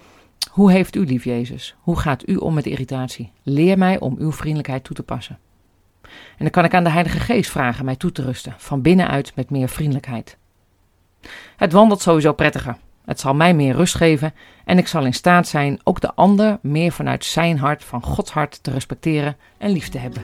Hoe 0.51 0.71
heeft 0.71 0.95
u 0.95 1.05
lief, 1.05 1.23
Jezus? 1.23 1.75
Hoe 1.79 1.99
gaat 1.99 2.27
u 2.29 2.35
om 2.35 2.53
met 2.53 2.65
irritatie? 2.65 3.31
Leer 3.43 3.77
mij 3.77 3.99
om 3.99 4.15
uw 4.19 4.31
vriendelijkheid 4.31 4.83
toe 4.83 4.95
te 4.95 5.03
passen. 5.03 5.39
En 6.31 6.37
dan 6.37 6.49
kan 6.49 6.63
ik 6.63 6.73
aan 6.73 6.83
de 6.83 6.89
Heilige 6.89 7.19
Geest 7.19 7.51
vragen 7.51 7.85
mij 7.85 7.95
toe 7.95 8.11
te 8.11 8.21
rusten, 8.21 8.53
van 8.57 8.81
binnenuit 8.81 9.31
met 9.35 9.49
meer 9.49 9.69
vriendelijkheid. 9.69 10.37
Het 11.55 11.71
wandelt 11.71 12.01
sowieso 12.01 12.33
prettiger. 12.33 12.77
Het 13.05 13.19
zal 13.19 13.33
mij 13.33 13.53
meer 13.53 13.75
rust 13.75 13.95
geven 13.95 14.33
en 14.65 14.77
ik 14.77 14.87
zal 14.87 15.05
in 15.05 15.13
staat 15.13 15.47
zijn 15.47 15.79
ook 15.83 16.01
de 16.01 16.13
ander 16.13 16.57
meer 16.61 16.91
vanuit 16.91 17.25
zijn 17.25 17.57
hart, 17.57 17.83
van 17.83 18.03
Gods 18.03 18.31
hart, 18.31 18.63
te 18.63 18.71
respecteren 18.71 19.37
en 19.57 19.71
lief 19.71 19.89
te 19.89 19.97
hebben. 19.97 20.23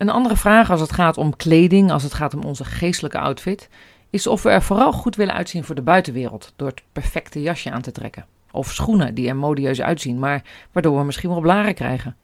Een 0.00 0.10
andere 0.10 0.36
vraag 0.36 0.70
als 0.70 0.80
het 0.80 0.92
gaat 0.92 1.16
om 1.16 1.36
kleding, 1.36 1.90
als 1.90 2.02
het 2.02 2.14
gaat 2.14 2.34
om 2.34 2.42
onze 2.42 2.64
geestelijke 2.64 3.18
outfit, 3.18 3.68
is 4.10 4.26
of 4.26 4.42
we 4.42 4.50
er 4.50 4.62
vooral 4.62 4.92
goed 4.92 5.16
willen 5.16 5.34
uitzien 5.34 5.64
voor 5.64 5.74
de 5.74 5.82
buitenwereld 5.82 6.52
door 6.56 6.68
het 6.68 6.82
perfecte 6.92 7.42
jasje 7.42 7.70
aan 7.70 7.82
te 7.82 7.92
trekken. 7.92 8.26
Of 8.50 8.72
schoenen 8.72 9.14
die 9.14 9.28
er 9.28 9.36
modieus 9.36 9.80
uitzien, 9.80 10.18
maar 10.18 10.42
waardoor 10.72 10.98
we 10.98 11.04
misschien 11.04 11.30
wel 11.30 11.40
blaren 11.40 11.74
krijgen. 11.74 12.16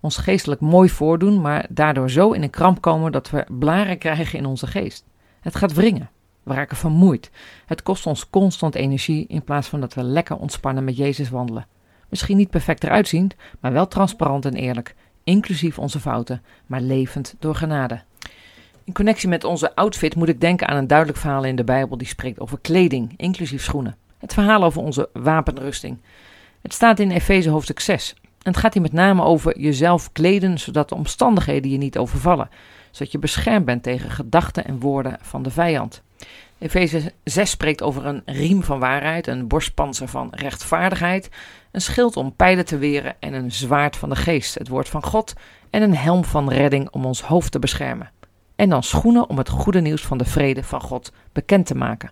Ons 0.00 0.16
geestelijk 0.16 0.60
mooi 0.60 0.88
voordoen, 0.88 1.40
maar 1.40 1.66
daardoor 1.68 2.10
zo 2.10 2.32
in 2.32 2.42
een 2.42 2.50
kramp 2.50 2.80
komen 2.80 3.12
dat 3.12 3.30
we 3.30 3.44
blaren 3.48 3.98
krijgen 3.98 4.38
in 4.38 4.46
onze 4.46 4.66
geest. 4.66 5.04
Het 5.40 5.56
gaat 5.56 5.72
wringen. 5.72 6.10
We 6.42 6.54
raken 6.54 6.76
vermoeid. 6.76 7.30
Het 7.66 7.82
kost 7.82 8.06
ons 8.06 8.30
constant 8.30 8.74
energie 8.74 9.26
in 9.28 9.44
plaats 9.44 9.68
van 9.68 9.80
dat 9.80 9.94
we 9.94 10.02
lekker 10.02 10.36
ontspannen 10.36 10.84
met 10.84 10.96
Jezus 10.96 11.30
wandelen. 11.30 11.66
Misschien 12.08 12.36
niet 12.36 12.50
perfect 12.50 12.84
eruit 12.84 13.08
ziend, 13.08 13.34
maar 13.60 13.72
wel 13.72 13.88
transparant 13.88 14.44
en 14.44 14.54
eerlijk, 14.54 14.94
inclusief 15.24 15.78
onze 15.78 16.00
fouten, 16.00 16.42
maar 16.66 16.80
levend 16.80 17.34
door 17.38 17.54
genade. 17.54 18.02
In 18.84 18.92
connectie 18.92 19.28
met 19.28 19.44
onze 19.44 19.74
outfit 19.74 20.14
moet 20.14 20.28
ik 20.28 20.40
denken 20.40 20.68
aan 20.68 20.76
een 20.76 20.86
duidelijk 20.86 21.18
verhaal 21.18 21.44
in 21.44 21.56
de 21.56 21.64
Bijbel 21.64 21.98
die 21.98 22.06
spreekt 22.06 22.40
over 22.40 22.58
kleding, 22.60 23.14
inclusief 23.16 23.62
schoenen. 23.62 23.96
Het 24.18 24.32
verhaal 24.32 24.64
over 24.64 24.82
onze 24.82 25.08
wapenrusting. 25.12 25.98
Het 26.62 26.72
staat 26.72 26.98
in 26.98 27.10
Efeze 27.10 27.50
hoofdstuk 27.50 27.80
6. 27.80 28.14
En 28.22 28.50
het 28.50 28.56
gaat 28.56 28.72
hier 28.72 28.82
met 28.82 28.92
name 28.92 29.22
over 29.22 29.58
jezelf 29.58 30.12
kleden 30.12 30.58
zodat 30.58 30.88
de 30.88 30.94
omstandigheden 30.94 31.70
je 31.70 31.78
niet 31.78 31.98
overvallen. 31.98 32.48
zodat 32.90 33.12
je 33.12 33.18
beschermd 33.18 33.64
bent 33.64 33.82
tegen 33.82 34.10
gedachten 34.10 34.64
en 34.64 34.80
woorden 34.80 35.18
van 35.20 35.42
de 35.42 35.50
vijand. 35.50 36.02
Efeze 36.58 37.12
6 37.24 37.50
spreekt 37.50 37.82
over 37.82 38.06
een 38.06 38.22
riem 38.24 38.62
van 38.62 38.78
waarheid, 38.78 39.26
een 39.26 39.48
borstpanzer 39.48 40.08
van 40.08 40.28
rechtvaardigheid, 40.30 41.28
een 41.70 41.80
schild 41.80 42.16
om 42.16 42.36
pijlen 42.36 42.64
te 42.64 42.78
weren 42.78 43.14
en 43.20 43.32
een 43.32 43.52
zwaard 43.52 43.96
van 43.96 44.08
de 44.08 44.16
geest, 44.16 44.54
het 44.54 44.68
woord 44.68 44.88
van 44.88 45.02
God, 45.02 45.32
en 45.70 45.82
een 45.82 45.96
helm 45.96 46.24
van 46.24 46.50
redding 46.50 46.90
om 46.90 47.04
ons 47.04 47.22
hoofd 47.22 47.52
te 47.52 47.58
beschermen. 47.58 48.10
En 48.56 48.68
dan 48.68 48.82
schoenen 48.82 49.28
om 49.28 49.38
het 49.38 49.48
goede 49.48 49.80
nieuws 49.80 50.02
van 50.02 50.18
de 50.18 50.24
vrede 50.24 50.62
van 50.62 50.80
God 50.80 51.12
bekend 51.32 51.66
te 51.66 51.74
maken. 51.74 52.10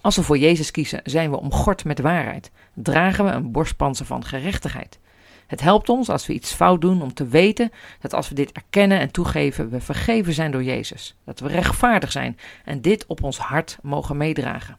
Als 0.00 0.16
we 0.16 0.22
voor 0.22 0.38
Jezus 0.38 0.70
kiezen, 0.70 1.00
zijn 1.04 1.30
we 1.30 1.40
omgord 1.40 1.84
met 1.84 2.00
waarheid, 2.00 2.50
dragen 2.74 3.24
we 3.24 3.30
een 3.30 3.52
borstpanzer 3.52 4.06
van 4.06 4.24
gerechtigheid. 4.24 4.98
Het 5.46 5.60
helpt 5.60 5.88
ons 5.88 6.08
als 6.08 6.26
we 6.26 6.32
iets 6.32 6.52
fout 6.52 6.80
doen 6.80 7.02
om 7.02 7.14
te 7.14 7.26
weten 7.26 7.70
dat 8.00 8.14
als 8.14 8.28
we 8.28 8.34
dit 8.34 8.52
erkennen 8.52 8.98
en 8.98 9.10
toegeven, 9.10 9.70
we 9.70 9.80
vergeven 9.80 10.32
zijn 10.32 10.50
door 10.50 10.62
Jezus. 10.62 11.16
Dat 11.24 11.40
we 11.40 11.48
rechtvaardig 11.48 12.12
zijn 12.12 12.38
en 12.64 12.80
dit 12.80 13.06
op 13.06 13.22
ons 13.22 13.38
hart 13.38 13.78
mogen 13.82 14.16
meedragen. 14.16 14.76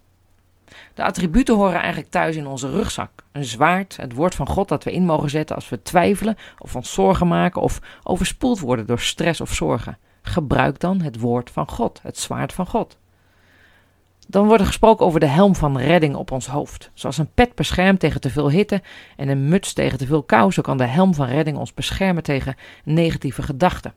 De 0.93 1.03
attributen 1.03 1.55
horen 1.55 1.79
eigenlijk 1.79 2.11
thuis 2.11 2.35
in 2.35 2.47
onze 2.47 2.69
rugzak. 2.69 3.11
Een 3.31 3.45
zwaard, 3.45 3.97
het 3.97 4.13
woord 4.13 4.35
van 4.35 4.47
God 4.47 4.67
dat 4.67 4.83
we 4.83 4.91
in 4.91 5.05
mogen 5.05 5.29
zetten 5.29 5.55
als 5.55 5.69
we 5.69 5.81
twijfelen 5.81 6.37
of 6.59 6.75
ons 6.75 6.93
zorgen 6.93 7.27
maken 7.27 7.61
of 7.61 7.79
overspoeld 8.03 8.59
worden 8.59 8.85
door 8.85 8.99
stress 8.99 9.41
of 9.41 9.53
zorgen. 9.53 9.97
Gebruik 10.21 10.79
dan 10.79 11.01
het 11.01 11.19
woord 11.19 11.51
van 11.51 11.69
God, 11.69 11.99
het 12.03 12.17
zwaard 12.17 12.53
van 12.53 12.67
God. 12.67 12.97
Dan 14.29 14.45
wordt 14.45 14.61
er 14.61 14.67
gesproken 14.67 15.05
over 15.05 15.19
de 15.19 15.25
helm 15.25 15.55
van 15.55 15.77
redding 15.77 16.15
op 16.15 16.31
ons 16.31 16.47
hoofd. 16.47 16.91
Zoals 16.93 17.17
een 17.17 17.33
pet 17.33 17.55
beschermt 17.55 17.99
tegen 17.99 18.21
te 18.21 18.29
veel 18.29 18.49
hitte 18.49 18.81
en 19.15 19.27
een 19.27 19.49
muts 19.49 19.73
tegen 19.73 19.97
te 19.97 20.05
veel 20.05 20.23
kou, 20.23 20.51
zo 20.51 20.61
kan 20.61 20.77
de 20.77 20.85
helm 20.85 21.13
van 21.13 21.27
redding 21.27 21.57
ons 21.57 21.73
beschermen 21.73 22.23
tegen 22.23 22.55
negatieve 22.83 23.41
gedachten. 23.41 23.93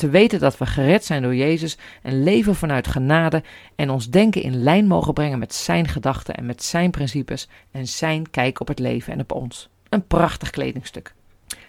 Te 0.00 0.08
weten 0.08 0.40
dat 0.40 0.58
we 0.58 0.66
gered 0.66 1.04
zijn 1.04 1.22
door 1.22 1.34
Jezus 1.34 1.78
en 2.02 2.22
leven 2.22 2.54
vanuit 2.54 2.86
genade 2.86 3.42
en 3.76 3.90
ons 3.90 4.10
denken 4.10 4.42
in 4.42 4.62
lijn 4.62 4.86
mogen 4.86 5.14
brengen 5.14 5.38
met 5.38 5.54
Zijn 5.54 5.88
gedachten 5.88 6.34
en 6.34 6.46
met 6.46 6.62
Zijn 6.62 6.90
principes 6.90 7.48
en 7.70 7.88
Zijn 7.88 8.30
kijk 8.30 8.60
op 8.60 8.68
het 8.68 8.78
leven 8.78 9.12
en 9.12 9.20
op 9.20 9.32
ons. 9.32 9.68
Een 9.88 10.06
prachtig 10.06 10.50
kledingstuk. 10.50 11.14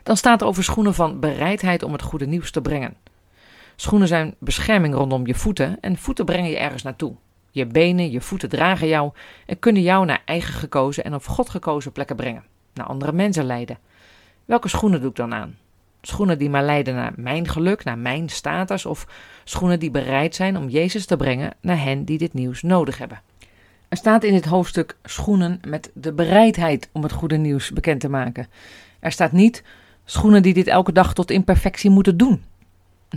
Dan 0.04 0.18
staat 0.18 0.42
er 0.42 0.48
over 0.48 0.64
schoenen 0.64 0.94
van 0.94 1.20
bereidheid 1.20 1.84
om 1.84 1.92
het 1.92 2.02
goede 2.02 2.26
nieuws 2.26 2.52
te 2.52 2.62
brengen. 2.62 2.96
Schoenen 3.76 4.08
zijn 4.08 4.36
bescherming 4.40 4.94
rondom 4.94 5.28
je 5.28 5.36
voeten 5.36 5.78
en 5.82 5.98
voeten 5.98 6.26
brengen 6.26 6.50
je 6.50 6.58
ergens 6.58 6.84
naartoe. 6.84 7.16
Je 7.52 7.66
benen, 7.66 8.12
je 8.12 8.22
voeten 8.22 8.50
dragen 8.50 8.88
jou 8.88 9.12
en 9.46 9.60
kunnen 9.60 9.82
jou 9.82 10.06
naar 10.06 10.22
eigen 10.26 10.54
gekozen 10.54 11.04
en 11.04 11.14
op 11.14 11.26
God 11.26 11.50
gekozen 11.50 11.92
plekken 11.92 12.16
brengen, 12.16 12.44
naar 12.74 12.86
andere 12.86 13.12
mensen 13.12 13.46
leiden. 13.46 13.78
Welke 14.46 14.68
schoenen 14.68 15.02
doe 15.02 15.10
ik 15.10 15.16
dan 15.16 15.34
aan? 15.34 15.58
Schoenen 16.02 16.38
die 16.38 16.50
mij 16.50 16.64
leiden 16.64 16.96
naar 16.96 17.14
mijn 17.16 17.48
geluk, 17.48 17.84
naar 17.84 17.98
mijn 17.98 18.30
status, 18.30 18.86
of 18.86 19.08
schoenen 19.44 19.80
die 19.80 19.92
bereid 19.92 20.36
zijn 20.36 20.58
om 20.58 20.70
Jezus 20.70 21.06
te 21.06 21.18
brengen 21.18 21.54
naar 21.62 21.84
hen 21.84 22.06
die 22.06 22.18
dit 22.18 22.34
nieuws 22.34 22.62
nodig 22.62 22.98
hebben. 22.98 23.22
Er 23.90 23.98
staat 23.98 24.24
in 24.24 24.34
dit 24.34 24.46
hoofdstuk 24.46 24.98
schoenen 25.04 25.60
met 25.68 25.92
de 25.94 26.14
bereidheid 26.14 26.90
om 26.92 27.04
het 27.04 27.12
goede 27.12 27.38
nieuws 27.38 27.72
bekend 27.72 28.00
te 28.00 28.10
maken. 28.10 28.48
Er 29.00 29.12
staat 29.12 29.32
niet 29.32 29.64
schoenen 30.06 30.42
die 30.42 30.54
dit 30.54 30.68
elke 30.68 30.92
dag 30.92 31.14
tot 31.14 31.32
imperfectie 31.32 31.90
moeten 31.90 32.18
doen. 32.18 32.44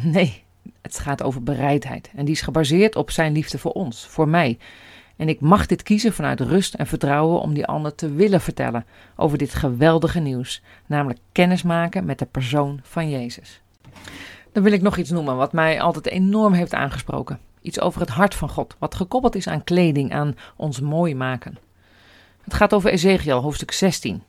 Nee, 0.02 0.43
het 0.82 0.98
gaat 0.98 1.22
over 1.22 1.42
bereidheid. 1.42 2.10
En 2.16 2.24
die 2.24 2.34
is 2.34 2.40
gebaseerd 2.40 2.96
op 2.96 3.10
zijn 3.10 3.32
liefde 3.32 3.58
voor 3.58 3.72
ons, 3.72 4.06
voor 4.06 4.28
mij. 4.28 4.58
En 5.16 5.28
ik 5.28 5.40
mag 5.40 5.66
dit 5.66 5.82
kiezen 5.82 6.12
vanuit 6.12 6.40
rust 6.40 6.74
en 6.74 6.86
vertrouwen 6.86 7.40
om 7.40 7.54
die 7.54 7.66
ander 7.66 7.94
te 7.94 8.12
willen 8.12 8.40
vertellen 8.40 8.86
over 9.16 9.38
dit 9.38 9.54
geweldige 9.54 10.20
nieuws, 10.20 10.62
namelijk 10.86 11.20
kennis 11.32 11.62
maken 11.62 12.04
met 12.04 12.18
de 12.18 12.26
persoon 12.26 12.80
van 12.82 13.10
Jezus. 13.10 13.60
Dan 14.52 14.62
wil 14.62 14.72
ik 14.72 14.82
nog 14.82 14.96
iets 14.96 15.10
noemen 15.10 15.36
wat 15.36 15.52
mij 15.52 15.80
altijd 15.80 16.06
enorm 16.06 16.52
heeft 16.52 16.74
aangesproken. 16.74 17.38
Iets 17.60 17.80
over 17.80 18.00
het 18.00 18.10
hart 18.10 18.34
van 18.34 18.48
God, 18.48 18.76
wat 18.78 18.94
gekoppeld 18.94 19.34
is 19.34 19.48
aan 19.48 19.64
kleding, 19.64 20.12
aan 20.12 20.36
ons 20.56 20.80
mooi 20.80 21.14
maken. 21.14 21.58
Het 22.42 22.54
gaat 22.54 22.74
over 22.74 22.90
Ezekiel, 22.90 23.40
hoofdstuk 23.40 23.72
16. 23.72 24.22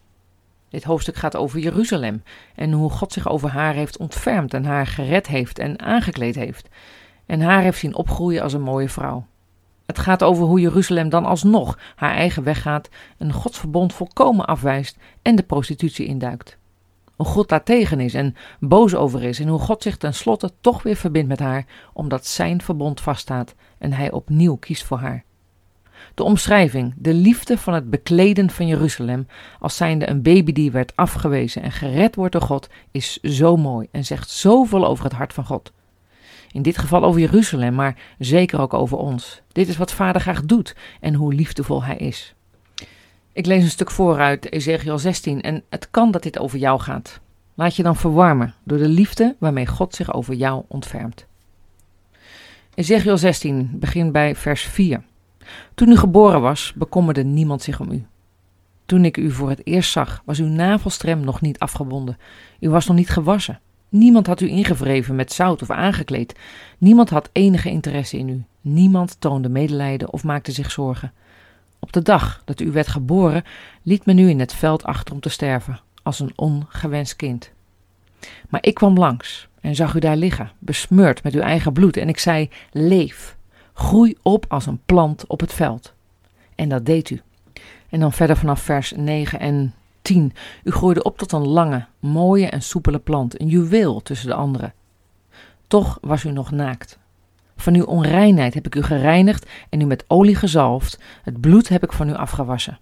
Dit 0.75 0.84
hoofdstuk 0.84 1.15
gaat 1.15 1.36
over 1.36 1.60
Jeruzalem 1.60 2.24
en 2.55 2.72
hoe 2.72 2.89
God 2.89 3.13
zich 3.13 3.29
over 3.29 3.50
haar 3.50 3.74
heeft 3.74 3.98
ontfermd 3.98 4.53
en 4.53 4.65
haar 4.65 4.88
gered 4.88 5.27
heeft 5.27 5.60
en 5.60 5.79
aangekleed 5.79 6.36
heeft. 6.36 6.70
En 7.25 7.41
haar 7.41 7.62
heeft 7.62 7.79
zien 7.79 7.96
opgroeien 7.96 8.41
als 8.41 8.53
een 8.53 8.62
mooie 8.62 8.89
vrouw. 8.89 9.25
Het 9.86 10.00
gaat 10.00 10.24
over 10.24 10.46
hoe 10.46 10.60
Jeruzalem 10.60 11.10
dan 11.10 11.25
alsnog 11.25 11.79
haar 11.96 12.15
eigen 12.15 12.44
weg 12.44 12.62
gaat, 12.62 12.89
een 13.17 13.34
godsverbond 13.34 13.94
volkomen 13.94 14.46
afwijst 14.46 14.98
en 15.22 15.36
de 15.36 15.44
prostitutie 15.44 16.05
induikt. 16.05 16.58
Hoe 17.15 17.25
God 17.25 17.50
daartegen 17.50 18.00
is 18.00 18.13
en 18.13 18.36
boos 18.60 18.96
over 18.96 19.24
is 19.24 19.39
en 19.39 19.48
hoe 19.48 19.60
God 19.60 19.84
zich 19.84 19.98
tenslotte 19.98 20.51
toch 20.62 20.84
weer 20.84 20.96
verbindt 20.96 21.29
met 21.29 21.39
haar, 21.39 21.65
omdat 21.94 22.25
zijn 22.25 22.62
verbond 22.62 23.01
vaststaat 23.01 23.55
en 23.77 23.94
hij 23.94 24.12
opnieuw 24.12 24.55
kiest 24.55 24.84
voor 24.84 24.98
haar. 24.98 25.24
De 26.13 26.24
omschrijving, 26.24 26.93
de 26.97 27.13
liefde 27.13 27.57
van 27.57 27.74
het 27.74 27.89
bekleden 27.89 28.50
van 28.50 28.67
Jeruzalem, 28.67 29.27
als 29.59 29.75
zijnde 29.75 30.09
een 30.09 30.21
baby 30.21 30.51
die 30.51 30.71
werd 30.71 30.95
afgewezen 30.95 31.62
en 31.62 31.71
gered 31.71 32.15
wordt 32.15 32.31
door 32.31 32.41
God, 32.41 32.69
is 32.91 33.19
zo 33.19 33.57
mooi 33.57 33.88
en 33.91 34.05
zegt 34.05 34.29
zoveel 34.29 34.85
over 34.88 35.03
het 35.03 35.13
hart 35.13 35.33
van 35.33 35.45
God. 35.45 35.71
In 36.51 36.62
dit 36.62 36.77
geval 36.77 37.03
over 37.03 37.21
Jeruzalem, 37.21 37.74
maar 37.74 37.97
zeker 38.19 38.59
ook 38.59 38.74
over 38.74 38.97
ons. 38.97 39.41
Dit 39.51 39.67
is 39.67 39.77
wat 39.77 39.91
Vader 39.91 40.21
graag 40.21 40.45
doet 40.45 40.75
en 41.00 41.13
hoe 41.13 41.33
liefdevol 41.33 41.83
Hij 41.83 41.97
is. 41.97 42.35
Ik 43.33 43.45
lees 43.45 43.63
een 43.63 43.69
stuk 43.69 43.91
voor 43.91 44.19
uit 44.19 44.51
Ezekiel 44.51 45.00
16 45.00 45.41
en 45.41 45.63
het 45.69 45.88
kan 45.91 46.12
dat 46.12 46.24
dit 46.24 46.39
over 46.39 46.57
jou 46.57 46.79
gaat. 46.79 47.19
Laat 47.53 47.75
je 47.75 47.83
dan 47.83 47.95
verwarmen 47.95 48.53
door 48.63 48.77
de 48.77 48.88
liefde 48.88 49.35
waarmee 49.39 49.67
God 49.67 49.95
zich 49.95 50.13
over 50.13 50.33
jou 50.33 50.63
ontfermt. 50.67 51.25
Ezekiel 52.74 53.17
16 53.17 53.69
begint 53.74 54.12
bij 54.12 54.35
vers 54.35 54.63
4. 54.63 55.03
Toen 55.74 55.90
u 55.90 55.98
geboren 55.98 56.42
was, 56.42 56.74
bekommerde 56.75 57.24
niemand 57.24 57.62
zich 57.62 57.80
om 57.80 57.92
u. 57.92 58.06
Toen 58.86 59.06
ik 59.06 59.18
u 59.18 59.32
voor 59.32 59.50
het 59.50 59.62
eerst 59.64 59.92
zag, 59.92 60.22
was 60.25 60.40
uw 60.40 60.48
navelstrem 60.48 61.20
nog 61.20 61.42
niet 61.42 61.60
afgebonden. 61.60 62.18
U 62.60 62.70
was 62.70 62.88
nog 62.88 62.96
niet 62.96 63.10
gewassen. 63.10 63.60
Niemand 63.90 64.28
had 64.28 64.42
u 64.42 64.50
ingevreven 64.50 65.16
met 65.16 65.34
zout 65.34 65.62
of 65.62 65.70
aangekleed. 65.70 66.40
Niemand 66.78 67.10
had 67.10 67.30
enige 67.32 67.70
interesse 67.70 68.18
in 68.18 68.30
u. 68.30 68.44
Niemand 68.62 69.16
toonde 69.20 69.50
medelijden 69.50 70.14
of 70.14 70.24
maakte 70.24 70.52
zich 70.52 70.72
zorgen. 70.72 71.14
Op 71.80 71.94
de 71.94 72.02
dag 72.02 72.42
dat 72.46 72.60
u 72.60 72.72
werd 72.72 72.88
geboren, 72.88 73.44
liet 73.82 74.06
men 74.06 74.18
u 74.18 74.30
in 74.30 74.40
het 74.40 74.54
veld 74.54 74.84
achter 74.84 75.14
om 75.14 75.20
te 75.20 75.30
sterven, 75.30 75.80
als 76.04 76.20
een 76.20 76.34
ongewenst 76.36 77.16
kind. 77.16 77.52
Maar 78.50 78.64
ik 78.64 78.74
kwam 78.74 78.98
langs 78.98 79.48
en 79.62 79.75
zag 79.75 79.94
u 79.96 80.00
daar 80.00 80.16
liggen, 80.16 80.52
besmeurd 80.60 81.24
met 81.24 81.34
uw 81.34 81.42
eigen 81.42 81.74
bloed, 81.74 81.98
en 81.98 82.10
ik 82.10 82.20
zei: 82.20 82.50
Leef, 82.72 83.35
groei 83.75 84.15
op 84.22 84.46
als 84.48 84.65
een 84.65 84.82
plant 84.86 85.27
op 85.27 85.39
het 85.39 85.53
veld. 85.53 85.94
En 86.55 86.70
dat 86.70 86.86
deed 86.86 87.10
u. 87.10 87.22
En 87.89 88.00
dan 88.00 88.12
verder 88.12 88.38
vanaf 88.38 88.62
vers 88.62 88.94
9 88.96 89.39
en 89.39 89.74
10. 90.01 90.34
U 90.63 90.72
groeide 90.72 91.03
op 91.03 91.17
tot 91.17 91.32
een 91.32 91.48
lange, 91.48 91.86
mooie 92.00 92.50
en 92.50 92.62
soepele 92.62 93.00
plant, 93.00 93.41
een 93.41 93.48
juweel 93.48 94.01
tussen 94.01 94.27
de 94.27 94.34
anderen. 94.34 94.74
Toch 95.67 95.98
was 96.01 96.24
u 96.24 96.32
nog 96.32 96.51
naakt. 96.51 97.00
Van 97.55 97.75
uw 97.75 97.86
onreinheid 97.86 98.53
heb 98.53 98.65
ik 98.65 98.75
u 98.75 98.84
gereinigd 98.84 99.50
en 99.70 99.82
u 99.82 99.86
met 99.86 100.05
olie 100.08 100.36
gezalfd, 100.36 101.00
het 101.24 101.41
bloed 101.41 101.70
heb 101.70 101.84
ik 101.84 101.94
van 101.94 102.10
u 102.10 102.13
afgewassen. 102.13 102.79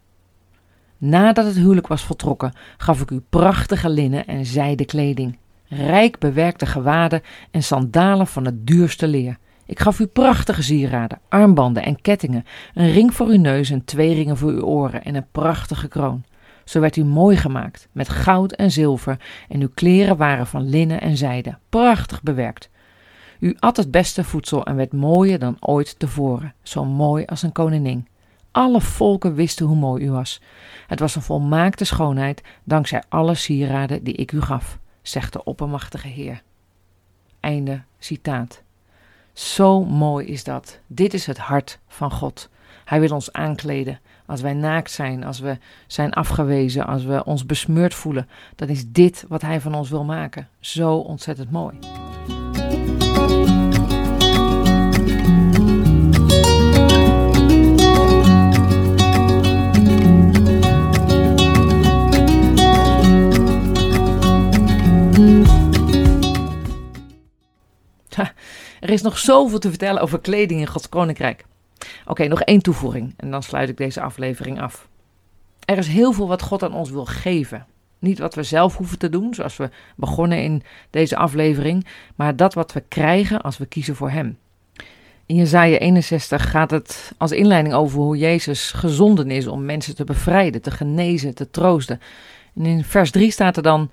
Nadat 0.97 1.45
het 1.45 1.55
huwelijk 1.55 1.88
was 1.88 2.03
voltrokken, 2.03 2.53
gaf 2.77 3.01
ik 3.01 3.12
u 3.12 3.19
prachtige 3.29 3.89
linnen 3.89 4.27
en 4.27 4.45
zijden 4.45 4.85
kleding, 4.85 5.38
rijk 5.67 6.19
bewerkte 6.19 6.65
gewaden 6.65 7.21
en 7.51 7.63
sandalen 7.63 8.27
van 8.27 8.45
het 8.45 8.67
duurste 8.67 9.07
leer. 9.07 9.38
Ik 9.65 9.79
gaf 9.79 10.00
u 10.00 10.05
prachtige 10.05 10.63
sieraden, 10.63 11.20
armbanden 11.29 11.84
en 11.84 12.01
kettingen, 12.01 12.46
een 12.74 12.91
ring 12.91 13.13
voor 13.13 13.27
uw 13.27 13.39
neus 13.39 13.70
en 13.70 13.86
twee 13.86 14.13
ringen 14.13 14.38
voor 14.38 14.50
uw 14.50 14.62
oren 14.62 15.03
en 15.03 15.15
een 15.15 15.27
prachtige 15.32 15.88
kroon. 15.88 16.24
Zo 16.63 16.79
werd 16.79 16.96
u 16.96 17.03
mooi 17.03 17.38
gemaakt, 17.38 17.88
met 17.91 18.10
goud 18.10 18.51
en 18.51 18.72
zilver, 18.72 19.20
en 19.50 19.62
uw 19.62 19.70
kleren 19.74 20.17
waren 20.17 20.48
van 20.48 20.70
linnen 20.70 21.01
en 21.01 21.17
zijde, 21.17 21.58
prachtig 21.70 22.22
bewerkt. 22.22 22.70
U 23.39 23.55
at 23.60 23.77
het 23.77 23.91
beste 23.91 24.24
voedsel 24.24 24.65
en 24.65 24.75
werd 24.75 24.93
mooier 24.93 25.39
dan 25.39 25.58
ooit 25.60 26.00
tevoren, 26.00 26.53
zo 26.62 26.86
mooi 26.86 27.25
als 27.25 27.41
een 27.41 27.51
koningin. 27.51 28.08
Alle 28.51 28.82
volken 28.82 29.34
wisten 29.34 29.65
hoe 29.65 29.75
mooi 29.75 30.05
u 30.05 30.12
was. 30.12 30.41
Het 30.88 31.00
was 31.00 31.15
een 31.15 31.22
volmaakte 31.22 31.86
schoonheid, 31.86 32.41
dankzij 32.63 33.03
alle 33.10 33.36
sieraden 33.36 34.03
die 34.03 34.13
ik 34.13 34.32
u 34.32 34.41
gaf, 34.41 34.79
zegt 35.01 35.34
de 35.34 35.43
oppermachtige 35.43 36.08
Heer. 36.08 36.41
Einde 37.39 37.82
citaat. 38.00 38.63
Zo 39.33 39.83
mooi 39.83 40.25
is 40.27 40.43
dat. 40.43 40.79
Dit 40.87 41.13
is 41.13 41.25
het 41.25 41.37
hart 41.37 41.79
van 41.87 42.11
God. 42.11 42.49
Hij 42.85 42.99
wil 42.99 43.11
ons 43.11 43.31
aankleden. 43.31 43.99
Als 44.25 44.41
wij 44.41 44.53
naakt 44.53 44.91
zijn, 44.91 45.23
als 45.23 45.39
we 45.39 45.57
zijn 45.87 46.13
afgewezen, 46.13 46.85
als 46.85 47.03
we 47.03 47.23
ons 47.23 47.45
besmeurd 47.45 47.93
voelen, 47.93 48.29
dan 48.55 48.67
is 48.67 48.87
dit 48.87 49.25
wat 49.27 49.41
Hij 49.41 49.61
van 49.61 49.75
ons 49.75 49.89
wil 49.89 50.03
maken. 50.03 50.47
Zo 50.59 50.95
ontzettend 50.97 51.51
mooi. 51.51 51.79
Is 68.89 69.01
nog 69.01 69.17
zoveel 69.17 69.59
te 69.59 69.69
vertellen 69.69 70.01
over 70.01 70.19
kleding 70.19 70.59
in 70.59 70.67
Gods 70.67 70.89
Koninkrijk. 70.89 71.45
Oké, 72.05 72.27
nog 72.27 72.41
één 72.41 72.61
toevoeging 72.61 73.13
en 73.17 73.31
dan 73.31 73.43
sluit 73.43 73.69
ik 73.69 73.77
deze 73.77 74.01
aflevering 74.01 74.61
af. 74.61 74.87
Er 75.65 75.77
is 75.77 75.87
heel 75.87 76.13
veel 76.13 76.27
wat 76.27 76.41
God 76.41 76.63
aan 76.63 76.73
ons 76.73 76.89
wil 76.89 77.05
geven. 77.05 77.65
Niet 77.99 78.19
wat 78.19 78.35
we 78.35 78.43
zelf 78.43 78.77
hoeven 78.77 78.99
te 78.99 79.09
doen, 79.09 79.33
zoals 79.33 79.57
we 79.57 79.69
begonnen 79.95 80.43
in 80.43 80.63
deze 80.89 81.17
aflevering, 81.17 81.87
maar 82.15 82.35
dat 82.35 82.53
wat 82.53 82.73
we 82.73 82.83
krijgen 82.87 83.41
als 83.41 83.57
we 83.57 83.65
kiezen 83.65 83.95
voor 83.95 84.09
Hem. 84.09 84.37
In 85.25 85.35
Jezaja 85.35 85.77
61 85.77 86.49
gaat 86.49 86.71
het 86.71 87.13
als 87.17 87.31
inleiding 87.31 87.75
over 87.75 87.99
hoe 87.99 88.17
Jezus 88.17 88.71
gezonden 88.71 89.31
is 89.31 89.47
om 89.47 89.65
mensen 89.65 89.95
te 89.95 90.03
bevrijden, 90.03 90.61
te 90.61 90.71
genezen, 90.71 91.35
te 91.35 91.49
troosten. 91.49 92.01
En 92.55 92.65
in 92.65 92.83
vers 92.83 93.11
3 93.11 93.31
staat 93.31 93.57
er 93.57 93.63
dan 93.63 93.89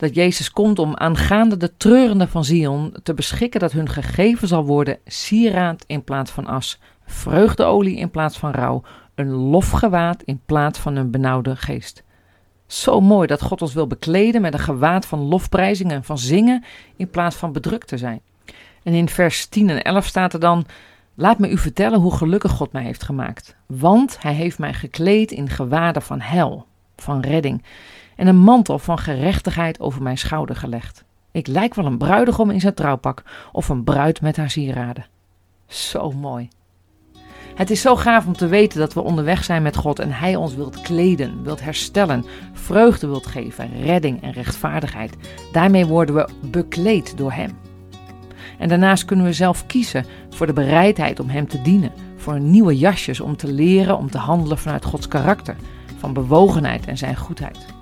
dat 0.00 0.14
Jezus 0.14 0.50
komt 0.50 0.78
om 0.78 0.96
aangaande 0.96 1.56
de 1.56 1.76
treurende 1.76 2.28
van 2.28 2.44
Zion 2.44 2.94
te 3.02 3.14
beschikken 3.14 3.60
dat 3.60 3.72
hun 3.72 3.88
gegeven 3.88 4.48
zal 4.48 4.64
worden 4.64 4.98
sieraad 5.04 5.84
in 5.86 6.04
plaats 6.04 6.30
van 6.30 6.46
as, 6.46 6.78
vreugdeolie 7.06 7.96
in 7.96 8.10
plaats 8.10 8.38
van 8.38 8.50
rouw, 8.50 8.82
een 9.14 9.30
lofgewaad 9.30 10.22
in 10.22 10.40
plaats 10.46 10.78
van 10.78 10.96
een 10.96 11.10
benauwde 11.10 11.56
geest. 11.56 12.02
Zo 12.66 13.00
mooi 13.00 13.26
dat 13.26 13.42
God 13.42 13.62
ons 13.62 13.74
wil 13.74 13.86
bekleden 13.86 14.40
met 14.40 14.52
een 14.52 14.58
gewaad 14.58 15.06
van 15.06 15.20
lofprijzing 15.20 15.90
en 15.90 16.04
van 16.04 16.18
zingen 16.18 16.64
in 16.96 17.10
plaats 17.10 17.36
van 17.36 17.52
bedrukt 17.52 17.88
te 17.88 17.98
zijn. 17.98 18.20
En 18.82 18.92
in 18.92 19.08
vers 19.08 19.46
10 19.46 19.70
en 19.70 19.82
11 19.82 20.06
staat 20.06 20.32
er 20.32 20.40
dan: 20.40 20.66
Laat 21.14 21.38
me 21.38 21.50
u 21.50 21.58
vertellen 21.58 22.00
hoe 22.00 22.16
gelukkig 22.16 22.50
God 22.50 22.72
mij 22.72 22.82
heeft 22.82 23.02
gemaakt. 23.02 23.56
Want 23.66 24.16
hij 24.20 24.34
heeft 24.34 24.58
mij 24.58 24.74
gekleed 24.74 25.30
in 25.30 25.48
gewaden 25.48 26.02
van 26.02 26.20
hel, 26.20 26.66
van 26.96 27.20
redding, 27.20 27.62
en 28.20 28.26
een 28.26 28.38
mantel 28.38 28.78
van 28.78 28.98
gerechtigheid 28.98 29.80
over 29.80 30.02
mijn 30.02 30.18
schouder 30.18 30.56
gelegd. 30.56 31.04
Ik 31.30 31.46
lijk 31.46 31.74
wel 31.74 31.86
een 31.86 31.98
bruidegom 31.98 32.50
in 32.50 32.60
zijn 32.60 32.74
trouwpak 32.74 33.22
of 33.52 33.68
een 33.68 33.84
bruid 33.84 34.20
met 34.20 34.36
haar 34.36 34.50
sieraden. 34.50 35.06
Zo 35.66 36.10
mooi. 36.10 36.48
Het 37.54 37.70
is 37.70 37.80
zo 37.80 37.96
gaaf 37.96 38.26
om 38.26 38.36
te 38.36 38.46
weten 38.46 38.78
dat 38.78 38.94
we 38.94 39.00
onderweg 39.00 39.44
zijn 39.44 39.62
met 39.62 39.76
God 39.76 39.98
en 39.98 40.12
Hij 40.12 40.36
ons 40.36 40.54
wilt 40.54 40.80
kleden, 40.80 41.42
wilt 41.42 41.60
herstellen, 41.60 42.24
vreugde 42.52 43.06
wilt 43.06 43.26
geven, 43.26 43.82
redding 43.82 44.22
en 44.22 44.32
rechtvaardigheid. 44.32 45.16
Daarmee 45.52 45.86
worden 45.86 46.14
we 46.14 46.28
bekleed 46.40 47.16
door 47.16 47.32
Hem. 47.32 47.58
En 48.58 48.68
daarnaast 48.68 49.04
kunnen 49.04 49.26
we 49.26 49.32
zelf 49.32 49.66
kiezen 49.66 50.06
voor 50.30 50.46
de 50.46 50.52
bereidheid 50.52 51.20
om 51.20 51.28
Hem 51.28 51.48
te 51.48 51.62
dienen, 51.62 51.92
voor 52.16 52.40
nieuwe 52.40 52.78
jasjes 52.78 53.20
om 53.20 53.36
te 53.36 53.52
leren 53.52 53.96
om 53.96 54.10
te 54.10 54.18
handelen 54.18 54.58
vanuit 54.58 54.84
Gods 54.84 55.08
karakter, 55.08 55.56
van 55.98 56.12
bewogenheid 56.12 56.86
en 56.86 56.98
Zijn 56.98 57.16
goedheid. 57.16 57.78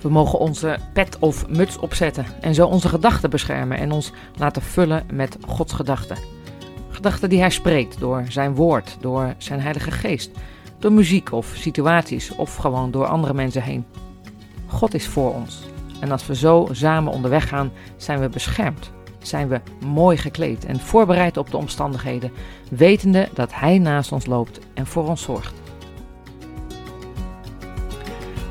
We 0.00 0.08
mogen 0.08 0.38
onze 0.38 0.78
pet 0.92 1.18
of 1.18 1.48
muts 1.48 1.78
opzetten 1.78 2.26
en 2.40 2.54
zo 2.54 2.66
onze 2.66 2.88
gedachten 2.88 3.30
beschermen 3.30 3.78
en 3.78 3.92
ons 3.92 4.12
laten 4.36 4.62
vullen 4.62 5.06
met 5.12 5.36
Gods 5.46 5.72
gedachten. 5.72 6.18
Gedachten 6.90 7.28
die 7.28 7.40
Hij 7.40 7.50
spreekt 7.50 8.00
door 8.00 8.24
Zijn 8.28 8.54
woord, 8.54 8.96
door 9.00 9.34
Zijn 9.38 9.60
Heilige 9.60 9.90
Geest, 9.90 10.30
door 10.78 10.92
muziek 10.92 11.32
of 11.32 11.52
situaties 11.54 12.34
of 12.34 12.56
gewoon 12.56 12.90
door 12.90 13.06
andere 13.06 13.34
mensen 13.34 13.62
heen. 13.62 13.86
God 14.66 14.94
is 14.94 15.06
voor 15.06 15.34
ons 15.34 15.60
en 16.00 16.10
als 16.10 16.26
we 16.26 16.34
zo 16.34 16.68
samen 16.72 17.12
onderweg 17.12 17.48
gaan, 17.48 17.72
zijn 17.96 18.20
we 18.20 18.28
beschermd 18.28 18.90
zijn 19.28 19.48
we 19.48 19.60
mooi 19.86 20.16
gekleed 20.16 20.64
en 20.64 20.80
voorbereid 20.80 21.36
op 21.36 21.50
de 21.50 21.56
omstandigheden, 21.56 22.32
wetende 22.70 23.28
dat 23.34 23.54
Hij 23.54 23.78
naast 23.78 24.12
ons 24.12 24.26
loopt 24.26 24.58
en 24.74 24.86
voor 24.86 25.08
ons 25.08 25.22
zorgt. 25.22 25.54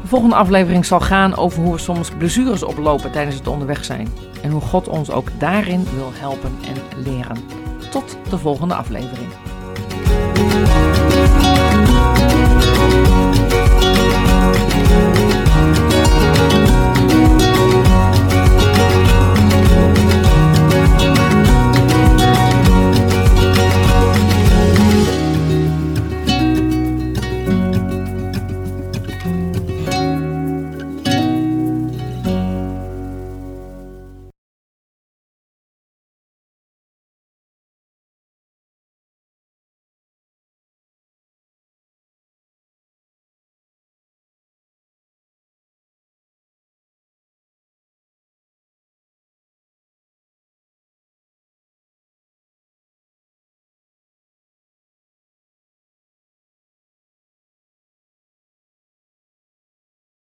De 0.07 0.13
volgende 0.13 0.35
aflevering 0.35 0.85
zal 0.85 0.99
gaan 0.99 1.35
over 1.35 1.63
hoe 1.63 1.73
we 1.73 1.79
soms 1.79 2.09
blessures 2.17 2.63
oplopen 2.63 3.11
tijdens 3.11 3.35
het 3.35 3.47
onderweg 3.47 3.85
zijn 3.85 4.07
en 4.41 4.51
hoe 4.51 4.61
God 4.61 4.87
ons 4.87 5.11
ook 5.11 5.39
daarin 5.39 5.83
wil 5.95 6.11
helpen 6.13 6.51
en 6.65 7.03
leren. 7.03 7.37
Tot 7.91 8.17
de 8.29 8.37
volgende 8.37 8.75
aflevering. 8.75 9.46